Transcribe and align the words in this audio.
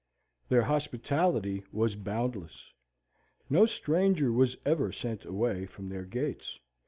Their 0.49 0.63
hospitality 0.63 1.63
was 1.71 1.95
boundless. 1.95 2.71
No 3.51 3.67
stranger 3.67 4.31
was 4.31 4.57
ever 4.65 4.91
sent 4.91 5.25
away 5.25 5.67
from 5.67 5.89
their 5.89 6.05
gates. 6.05 6.59